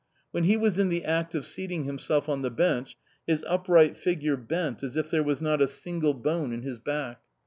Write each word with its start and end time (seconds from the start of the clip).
When 0.31 0.45
he 0.45 0.57
was 0.57 0.79
in 0.79 0.89
the 0.89 1.05
act 1.05 1.35
of 1.35 1.45
seating 1.45 1.83
himself 1.83 2.27
on 2.27 2.41
the 2.41 2.49
bench 2.49 2.97
his 3.27 3.45
upright 3.47 3.95
figure 3.95 4.35
bent 4.35 4.81
as 4.81 4.97
if 4.97 5.11
there 5.11 5.21
was 5.21 5.43
not 5.43 5.61
a 5.61 5.67
single 5.67 6.15
bone 6.15 6.51
in 6.51 6.63
his 6.63 6.79
back. 6.79 7.21